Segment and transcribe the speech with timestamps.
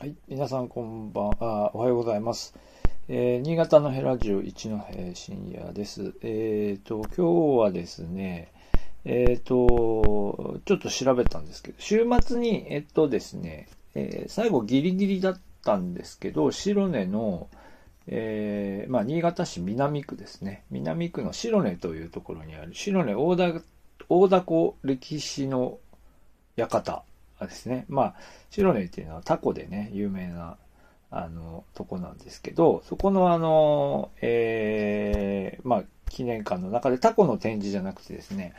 [0.00, 2.54] はい、皆さんこんばんあ、おはようございます。
[3.06, 4.78] えー新潟のヘラジオ一戸
[5.12, 6.14] 深夜です。
[6.22, 8.50] えっ、と、今日はですね、
[9.04, 17.50] えっ、と、ちょっと調べたんですけど、週末に、えっとですね、え最後ギリギリだったんですけど、白根の、
[18.06, 20.64] えーまあ、新潟市南区ですね。
[20.70, 23.52] 南区の白根というところにある、白根大田、
[24.08, 25.78] 大田湖歴史の
[26.56, 27.04] 館
[27.46, 27.84] ですね。
[27.88, 28.14] まあ、
[28.50, 30.56] 白根っていうのはタコでね、有名な、
[31.10, 38.52] あの、とこなんですけど、そこのあの、えーまあ、記念館の中でタコの展示じゃなくてですね、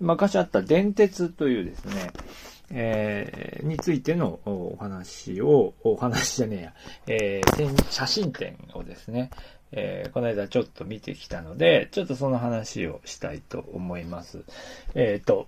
[0.00, 2.10] 昔あった電鉄というですね、
[2.70, 6.72] えーについてのお話を、お話じゃねえや、
[7.06, 9.30] えー写真展をですね、
[9.72, 14.44] えーこの間ちょっと見てきたので、ちょっとその話をしたいと思います。
[14.94, 15.46] えっ、と、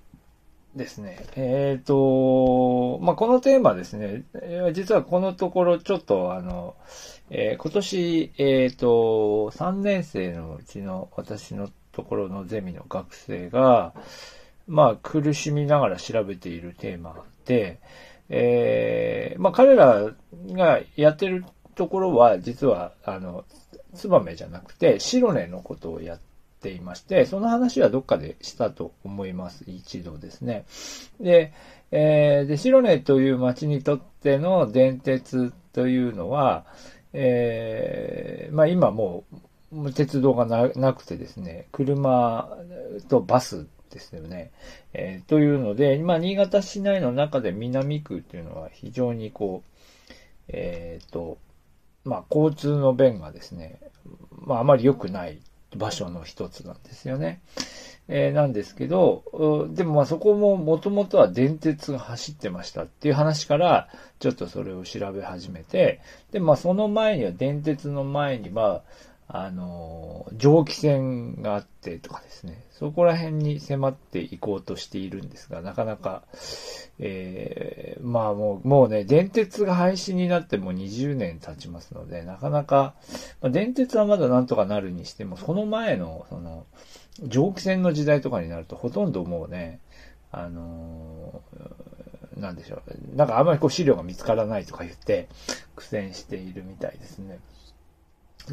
[0.75, 1.27] ですね。
[1.37, 4.25] えっ、と、まあ、このテーマですね、
[4.73, 6.77] 実はこのところちょっとあの、
[7.31, 13.93] えー今年、えっ、と、3年生のうちの私のところのゼミの学生が、
[14.67, 17.17] まあ、苦しみながら調べているテーマ
[17.47, 17.81] で、
[18.29, 20.13] えーまあ、彼ら
[20.53, 21.45] がやってる
[21.75, 23.45] ところは、実は、あの、
[23.95, 26.21] ツバメじゃなくて、白根のことをやっ
[26.61, 29.65] ていまして、その話はどっかでしたと思います。
[29.67, 30.65] 一度ですね。
[31.21, 31.53] で、
[31.91, 36.67] えーで、白根という町にとっての電鉄というのは、
[37.13, 39.25] えーまあ今も
[39.73, 42.49] う、鉄道がなくてですね、車
[43.09, 44.51] とバスですよね。
[44.93, 49.71] えーというので、今、新潟市内の中で南区っていうのは非常にこう、
[50.49, 51.39] えっ、と、
[52.05, 53.79] まあ、交通の便がですね、
[54.31, 55.41] まあ、あまり良くない
[55.79, 57.41] 場所の一つなんですよね。
[58.09, 66.01] えーなんですけど、でもまあそこももともとは電鉄が走ってましたっていう話から、ちょっとそれを調べ始めて、
[66.33, 68.83] で、まあその前には、電鉄の前には、
[69.31, 76.23] あの、蒸気船があってとかですね、そこら辺に迫っていこうとしているんですが、なかなか、
[76.99, 82.95] えーまあもう、もうね、電鉄が廃止になってもう20年経ちますので、なかなか、
[83.43, 86.65] まあ、電鉄はまだなんとかなるにしても、その前の、その、
[87.23, 89.81] 蒸気船の時代とかになると、ほとんどもうね、
[90.33, 93.17] あのーなんでしょう。
[93.17, 95.29] なんかあんまりこう資料が見つからないとか言って、
[95.75, 97.41] 苦戦しているみたいですね。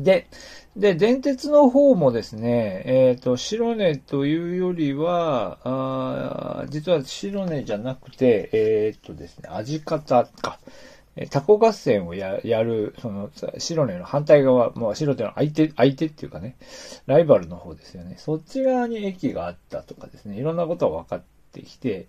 [0.04, 0.28] で、
[0.76, 10.60] で、電鉄の方もですね、えっ、と、白根というよりは、あ実は白根じゃなくて、えっ、とですね、味方か。
[11.30, 16.58] タコ合戦をややる、その、白根の反対側、もう白根の相手、相手っていうかね、
[17.06, 18.16] ライバルの方ですよね。
[18.18, 21.24] そっち側に駅があったとかですね、いろんなことが分かっ
[21.54, 22.08] てきて、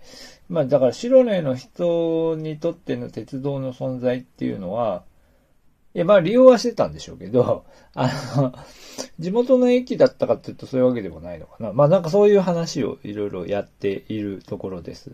[0.49, 5.05] まあだから白根の人にとっての鉄道の存在っていうのは、
[5.97, 7.65] いや、まあ利用はしてたんでしょうけど、
[7.97, 8.53] あの、
[9.19, 11.73] 地元の駅だったかっていうとそういうわけでもないのかな。
[11.73, 15.11] まあなんかそういう話をいろいろやっているところです。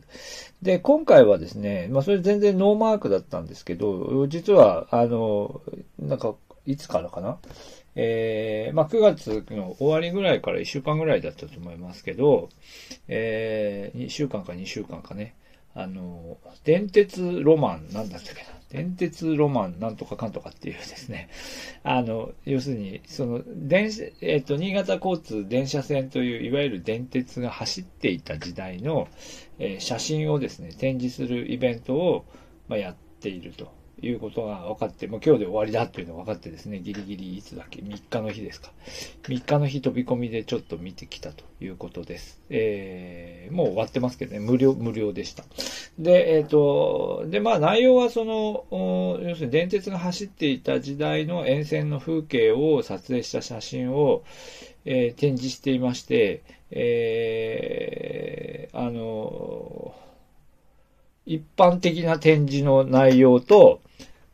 [0.60, 5.60] で、今回はですね、まあそれ全然ノーマークだったんですけど、実は、あの、
[6.00, 6.34] なんか、
[6.66, 7.38] いつからかな？
[7.94, 12.48] えー、まあ9月の終わりぐらいから1週間ぐらいだったと思いますけど、
[13.06, 15.36] えー、2週間か2週間かね、
[15.74, 18.61] あの、電鉄ロマン、なんだったっけな。
[18.72, 21.28] 電鉄ロマンなんとかかんとかっていうですね。
[21.84, 29.08] あの、要するに、その、電車、えっ、と、新潟交通電車線という、いわゆる電鉄が走っていた時代の、
[29.58, 32.24] えー写真をですね、展示するイベントを、
[32.68, 33.70] まあ、やっていると
[34.02, 38.72] いうことが分かって、もう今日で終わりだっていうのが分かってですね、ギリギリいつだっけ ?3 日の日ですか。
[39.24, 42.40] 3日の日飛び込みでちょっと見てきたということです。
[42.50, 45.44] えー、もう終わってますけどね、無料、無料でした。
[45.98, 48.66] で、えっ、と、で、まあ内容はその、
[49.22, 54.24] 要するに電鉄が走っていた時代の沿線の風景を撮影した写真を、
[54.84, 59.91] えー展示していまして、えーあの、
[61.26, 63.80] 一般的な展示の内容と、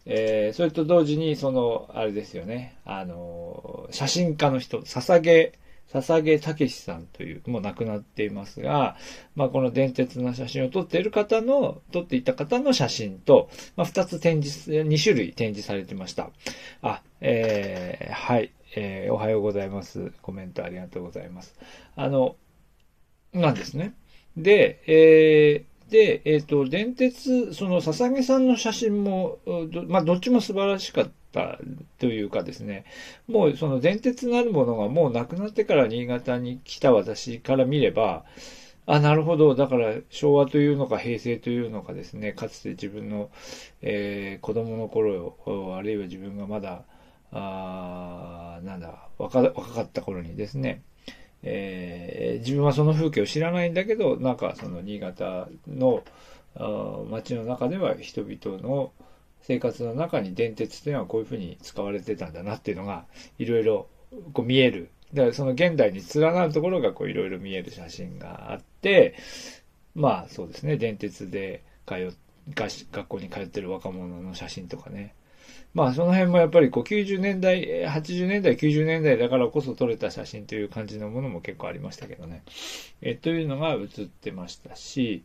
[0.06, 5.52] えーそれと同時に、その、あれですよね、あの、写真家の人、笹毛、
[5.88, 8.96] 笹毛武さんという、もう亡くなっていますが、
[9.36, 16.30] まあ、この電鉄の写真を撮っている方の、撮っていた方の写真と、まあ、二つ展示、二種類展示されてました。
[16.82, 20.12] あ、えーはい、えーおはようございます。
[20.22, 21.54] コメントありがとうございます。
[21.96, 22.36] あの、
[23.32, 23.94] なんですね。
[24.36, 29.38] で、えーで、えっ、と、電鉄、その、笹毛さんの写真も、
[29.72, 31.58] どまあ、どっちも素晴らしかった
[31.98, 32.84] というかですね、
[33.26, 38.24] もうその電鉄なるものがもうなくなってから新潟に来た私から見れば、
[38.86, 39.54] あ、なるほど。
[39.54, 43.30] だから、昭和というのか平成というのかですね、かつて自分の、
[43.82, 45.36] えー、子供の頃、
[45.76, 46.84] あるいは自分がまだ、
[47.30, 50.82] あなんだ若、若かった頃にですね、
[51.42, 56.02] えー、自分はその風景を知らないんだけど、なんかその新潟の
[57.10, 58.92] 街の中では人々の
[59.42, 63.04] 生活の中に電鉄というのはこういうふうに使われてたんだなっていうのが、
[63.38, 63.88] いろいろ
[64.32, 64.90] こう見える。
[65.14, 69.14] だからその現代に連なるところがこういろいろ見える写真があって、
[69.94, 72.12] まあそうですね、電鉄で通
[72.92, 75.14] 学校に通ってる若者の写真とかね、
[75.74, 82.42] まあその辺もやっぱりこう90年代、80年代、90年代だからこそ撮れた写真という感じのものも結構ありましたけどね。
[83.02, 85.22] えというのが写ってましたし、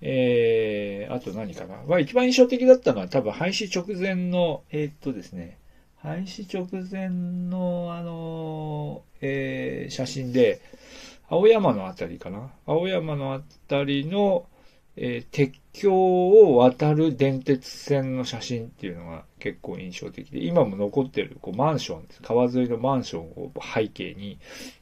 [0.00, 1.76] えー、あと何かな。
[1.86, 5.58] まあ一番印象的だったのは多分廃止直前の、えー、っとですね、
[5.96, 7.08] 廃止直前
[7.48, 10.60] のあの、えー、写真で、
[11.28, 12.50] 青山のあたりかな。
[12.66, 14.46] 青山のあたりの、
[14.96, 22.22] えー、鉄橋を渡る電鉄線の写真っていうのが結構印象的で、今も残ってるこうマンションです。
[22.22, 24.38] 川沿いのマンションを背景に、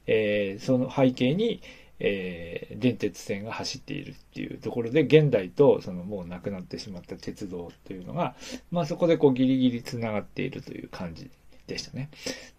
[0.07, 1.61] えー、その背景に、
[1.99, 8.35] えー、電鉄線が走っているっていうところで、現代とそのもうなくなってしまった鉄道というのが、
[8.71, 11.29] まあそこでこうギリギリ繋がっているという感じ
[11.67, 12.09] でしたね。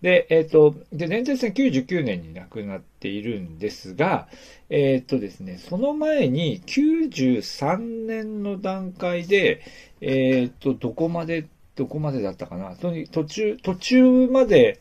[0.00, 4.28] で、えっ、ー、と、で、電鉄線99年に亡くなっているんですが、
[4.70, 9.62] えっ、ー、とですね、その前に93年の段階で、
[10.00, 11.46] えっ、ー、と、どこまで、
[11.76, 12.76] どこまでだったかな？
[12.76, 14.78] 途中、途中まで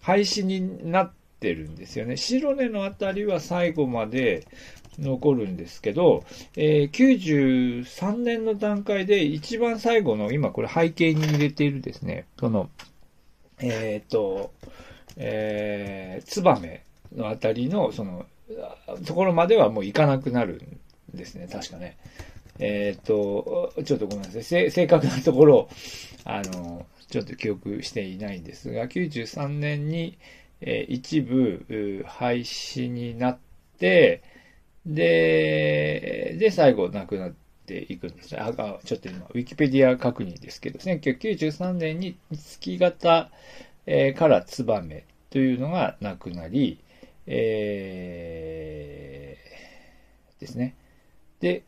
[0.00, 2.16] 廃止になってるんですよね。
[2.16, 4.46] 白根のあたりは最後まで
[4.98, 6.24] 残るんですけど、
[6.56, 12.68] えー、93年の段階で一番最後の、今これ背景に入れているですね、その、
[13.62, 14.52] えっ、ー、と、
[15.16, 16.84] えー、ツバメ
[17.14, 18.26] のあたりの、その、
[19.06, 20.62] ところまではもう行かなくなる
[21.14, 21.96] んですね、確かね。
[22.58, 24.70] えっ、ー、と、ちょっとごめんなさい。
[24.70, 25.68] 正確なところを、
[26.24, 30.18] あの、ちょっと記憶していないんですが、93年に、
[30.60, 33.38] えー、一部廃止になっ
[33.78, 34.22] て、
[34.86, 37.32] で、で、最後亡くなっ
[37.70, 38.40] っていくんですね。
[38.40, 38.52] あ、
[38.84, 43.30] ちょっと今、ウィキペディア確認ですけど、1993年に月型、
[43.86, 46.80] えー、からツバメというのがなくなり、
[47.26, 50.74] えー、ですね。
[51.38, 51.62] で、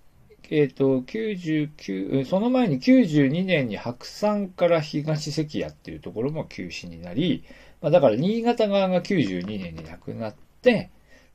[0.50, 7.44] えっ、ー、と、99、その前に92年に白山から東関谷っていうところも休止になり、
[7.81, 10.90] まあ、だから新潟側が92年に亡くなって、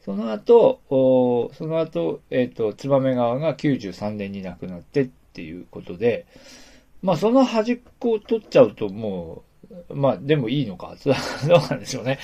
[0.07, 0.79] その後、
[1.57, 6.25] その後、えっ、ー、と、燕川が93年に亡くなってっていうことで、
[7.01, 9.43] まあその端っこを取っちゃうとも
[9.89, 10.95] う、まあでもいいのか、
[11.45, 12.19] どうなんでしょうね。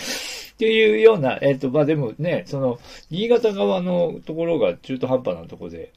[0.53, 5.91] っていうような、えっ、ー、と、まあでもね、その、新潟側のところが中途半端なところで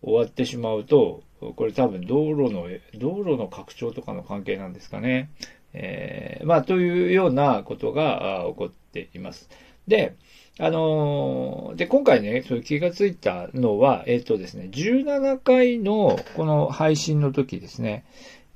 [0.00, 1.22] 終わってしまうと、
[1.54, 5.28] これ多分道路の、道路の拡張とかの関係なんですかね。
[5.74, 9.50] えー、まあというようなことが起こっています。
[9.86, 10.14] で、
[10.58, 18.04] あのー、で、今回ね、そう気がついたのは、えっ、ー、とですね、17回のこの配信の時ですね、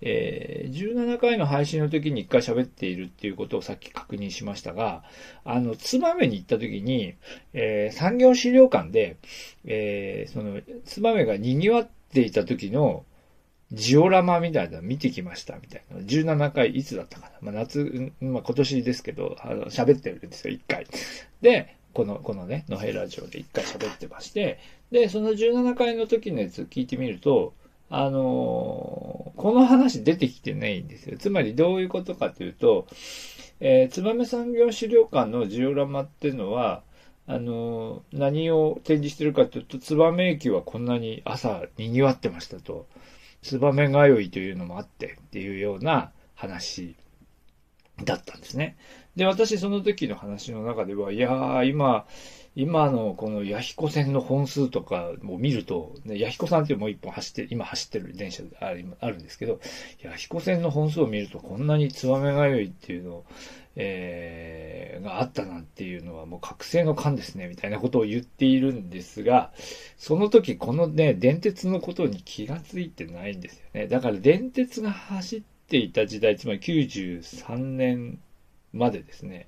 [0.02, 5.04] えー、17回の配信の時に一回喋っているっていうことをさっき確認しましたが、
[5.44, 7.16] あの、つばめに行った時に、
[7.52, 9.18] えー、産業資料館で、
[9.66, 13.04] えー、その、つばめが賑わっていた時の、
[13.72, 15.98] ジオラマみたいなの見てきました、みたいな。
[15.98, 17.32] 17回いつだったかな。
[17.40, 20.86] まあ、夏、まあ、今年ですけど、あの、喋ってるんですよ、1回。
[21.40, 24.58] で、この、このね、ノヘラジオで1回喋ってまして、
[24.90, 27.54] で、その17回の時のやつ聞いてみると、
[27.88, 31.18] あのー、この話出てきてないんですよ。
[31.18, 32.86] つまりどういうことかというと、
[33.58, 36.82] えー、燕産業資料館のジオラマっていうのは、
[37.26, 42.86] あのー、何を展示してるかというと、燕駅はこんなに朝賑わってましたと。
[43.42, 46.94] ツバメ通いというのもあってっていうような話
[48.04, 48.76] だったんですね。
[49.16, 52.06] で、私その時の話の中では、いやー、今、
[52.56, 59.60] 今のこの弥彦線の本数とかを見ると、ね、弥彦さんってもう一本走って、今走ってる電車あるんですけど、
[60.00, 63.24] 弥彦線の本数を見るとこんなにツバメが良いっていうのを、
[63.76, 69.52] えー、があったなんていうのはもう覚醒の感ですね、みたいなことを言っているんですが、
[69.96, 73.86] その時このね、電鉄のことに気がついてないんですよね。
[73.86, 78.18] だから電鉄が走っていた時代、つまり93年
[78.72, 79.46] までですね、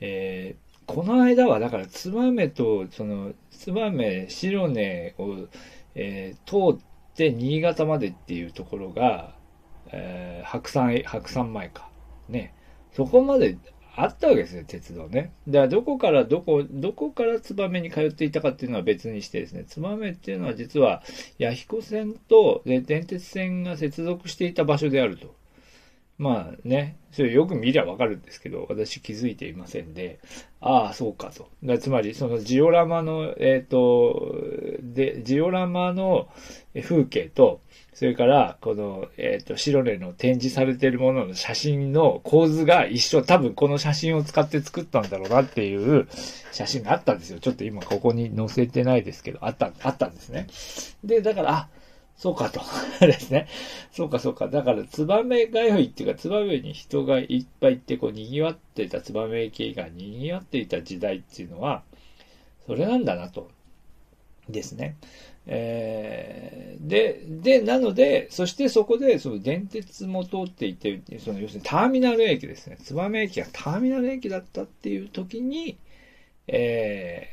[0.00, 5.48] えーこの間はだからツバメと、その、ツバメ、白根を、
[5.94, 6.82] えー、通っ
[7.14, 9.34] て新潟までっていうところが、
[9.92, 11.88] えー、白山、白山前か。
[12.28, 12.54] ね。
[12.92, 13.56] そこまで
[13.94, 15.32] あったわけですね、鉄道ね。
[15.48, 21.02] だからどこからどこ、どこから燕に通っていたかっていうのは別にしてですね、燕っていうのは実は、
[21.38, 25.34] 弥彦線と電鉄線が接続していた場所であると。
[26.18, 30.20] まあね、それよく見りゃわかるんですけど、私気づいていませんで、
[30.60, 31.48] ああ、そうかと。
[31.64, 34.34] だつまり、そのジオラマの、えっ、ー、と、
[34.82, 36.28] で、ジオラマの
[36.80, 37.60] 風景と、
[37.94, 46.08] それから、この、えっ、ー、と、白根の展示されているものの写真の構図が一緒、多分この写真を使って作ったんだろうなっていう
[46.52, 47.40] 写真があったんですよ。
[47.40, 50.46] ちょっと今ここに載せてないですけど、あった、あったんですね。
[51.04, 51.68] で、だから、あ、
[52.16, 52.60] そうかと。
[53.04, 53.48] ですね。
[53.90, 54.48] そうかそうか。
[54.48, 61.82] だから、ツバメ通いっていうか、ツバメに人がいっぱいいて、こう、賑わっていた、ツバメ駅が賑わっていた時代っていうのは、
[62.66, 63.50] それなんだなと。
[64.48, 64.96] ですね。
[65.46, 72.76] えー、で、で、なので、そしてそこで、その電鉄も通っていて、その要するにターミナル駅ですね。
[72.82, 75.78] ツバメ駅がターミナル駅だったっていう時に、
[76.46, 77.28] え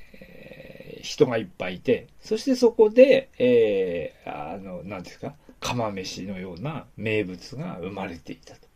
[1.01, 8.70] 人がいっぱいいて、そしてそこで、えー、あの、何ですか、釜飯のような名物が生まれていたと。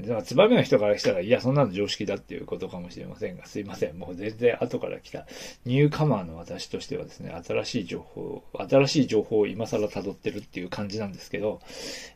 [0.00, 3.98] だから、ツバメの人からしたら、いや、そんなの常識だっていうことかもしれませんが、すいません。
[3.98, 5.26] もう全然後から来た
[5.64, 11.60] ニューカマーの私としてはですね、新しい情報、新しい情報を今更辿ってるっていう感じなんですけど、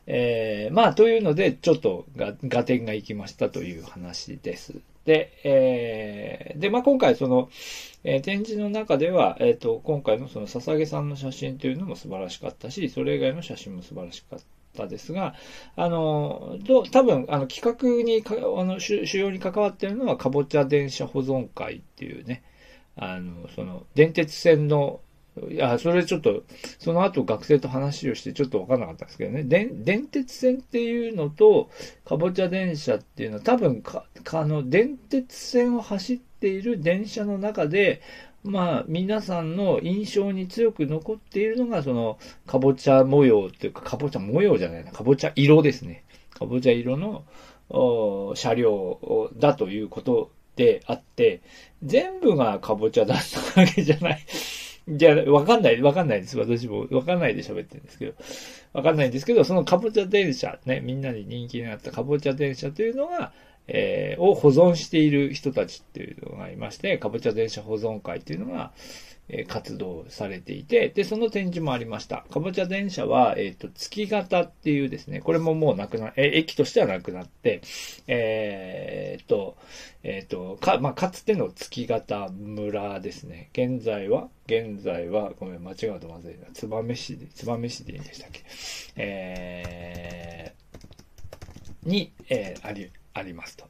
[0.07, 4.75] えー、まあ、というので、ちょっとが、合点がいきましたという話です。
[5.05, 7.49] で、えー、で、まあ、今回その、
[8.03, 14.39] えー、展示の中では、えっ、ー、と、今回のその捧げさんの写真というのも素晴らしかったし、それ以外の写真も素晴らしかっ
[14.75, 15.35] たですが、
[15.75, 22.43] あの、と多分、あの、企画にか、あの、主要に関わっているのは、かぼちゃ電車保存会っていうね、
[22.95, 25.01] あの、その、電鉄線の
[25.49, 26.43] いや、それちょっと、
[26.77, 29.43] その後学生と話をしてちょっとわかんなかったんですけどね。
[29.43, 31.69] 電、電鉄線っていうのと、
[32.05, 38.01] かぼちゃ電車っていうのは多分か、あの、電鉄線を走っている電車の中で、
[38.43, 46.03] まあ、皆さんの印象に強く残っているのが、その、かぼちゃ模様っていうか、かぼちゃ模様じゃないな、かぼちゃ色ですね。
[46.31, 47.23] かぼちゃ色の
[48.35, 51.41] 車両だということであって、
[51.83, 53.17] 全部がかぼちゃだっ
[53.53, 54.25] たわけじゃない
[54.87, 56.37] じゃあ、わかんない、わかんないです。
[56.37, 58.13] 私もわかんないで喋ってるんですけど。
[58.73, 63.31] わかんないんですけど、そのカボチャ電車、ね、みんなに人気になったカボチャ電車というのが、
[63.67, 68.71] えー、を保存している人たちっていうのがいまして、かぼちゃ電車保存会っていうのが、
[69.29, 72.25] え活動されていて、で、その展示もありました。
[72.29, 77.61] かぼちゃ電車は、えっ、ー、と、月型っていうですね、これももうなくな、え駅としてはなくなって、
[78.07, 79.55] えっ、と、
[80.03, 83.49] えっ、と、か、まあ、かつての月型村ですね。
[83.53, 86.47] 現在は、現在は、ごめん、間違うとまずいな。
[86.53, 88.41] 燕市で、燕市でいいんでしたっけ？
[88.97, 93.65] えー、に、えー、あり、ありますと。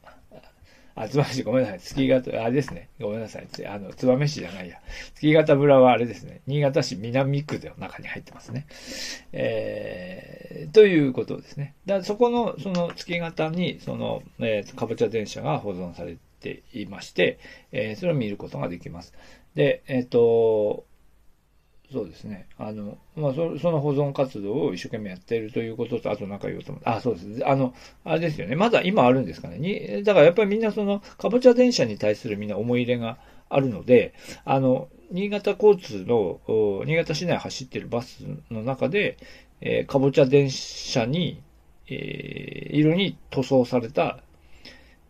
[0.96, 1.80] あ、つばめし、ごめんなさい。
[1.80, 2.88] 月形、あれですね。
[3.00, 3.48] ごめんなさい。
[3.66, 4.78] あの、つばめ市じゃないや。
[5.16, 6.40] 月形村はあれですね。
[6.46, 8.66] 新潟市南区で中に入ってますね。
[9.32, 11.74] えー、ということですね。
[11.84, 17.40] だそこの、その月形に、その、えー、かぼちゃ電車が保存されていまして、
[17.72, 19.14] えー、それを見ることができます。
[19.56, 20.84] で、えっ、ー、と、
[21.92, 22.48] そうですね。
[22.58, 26.82] あの、まあそ、の保存活動を一生懸命やっているということと、あと何か言おうと思う。
[26.86, 27.46] あ、そうです。
[27.46, 27.74] あの、
[28.04, 28.56] あれですよね。
[28.56, 29.58] まだ今あるんですかね。
[29.58, 34.14] に、だからやっぱりみんなその、かぼちゃ電車に対するみんな思い入れがあるので、
[34.44, 36.40] あの、新潟交通の、
[36.86, 39.18] 新潟市内走ってるバスの中で、
[39.60, 41.42] えー、かぼちゃ電車に、
[41.86, 44.22] えー、色に塗装された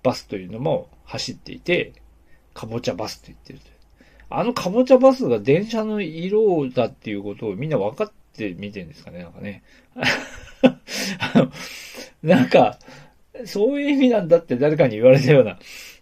[0.02, 1.92] バスというのも走っていて、
[2.52, 3.73] かぼちゃバスと言ってると。
[4.38, 9.62] あのかぼちゃバスが電車の色だっていうことをみんな分かって見てるんですかねなんかね。
[12.22, 12.78] なんか、
[13.44, 15.58] そういう意味なんだって誰かに言われたような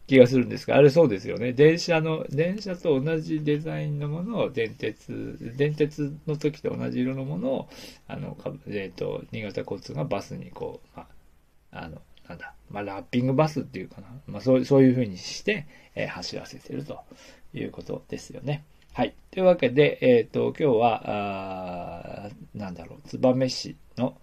[0.07, 1.53] 気がするんですが、あれそうですよね。
[1.53, 7.69] 電車の、電車と同じデザインのものを電鉄、電鉄の時と同じ色のものを、
[8.07, 8.37] あの、
[8.69, 11.07] えっ、ー、と、新潟交通がバスにこう、ま
[11.73, 12.03] あ、あの、
[12.37, 14.09] な、まあ、ラッピングバスっていうかな。
[14.27, 17.01] まあ、そう、そういう風にして、えー、走らせてると
[17.55, 18.65] いうことですよね。
[18.93, 19.15] はい。
[19.31, 24.19] というわけで、えっ、ー、と、今日は、あなんだろう、燕市の、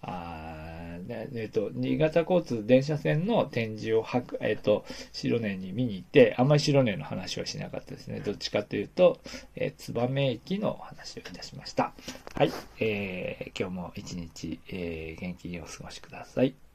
[0.00, 0.66] あ
[1.08, 8.20] えっ、ー、と、新潟交通電車線の展示をはく、えっ、ー、と、白根に見に行って、あんまり白根の話はしなかったですね。
[8.20, 9.20] どっちかというと、
[9.54, 11.92] えー、燕駅の話をいたしました。
[12.34, 12.52] はい。
[12.80, 16.65] えー、今日も一日、えー、元気にお過ごしください。